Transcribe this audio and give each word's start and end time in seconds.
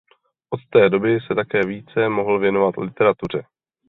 Od 0.49 0.59
té 0.69 0.89
doby 0.89 1.19
se 1.27 1.35
také 1.35 1.61
více 1.65 2.09
mohl 2.09 2.39
věnovat 2.39 2.77
literatuře. 2.77 3.43